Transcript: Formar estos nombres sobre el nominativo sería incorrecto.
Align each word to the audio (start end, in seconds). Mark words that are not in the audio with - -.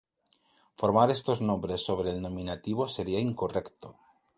Formar 0.83 1.11
estos 1.11 1.41
nombres 1.43 1.83
sobre 1.85 2.09
el 2.09 2.19
nominativo 2.23 2.89
sería 2.89 3.19
incorrecto. 3.19 3.99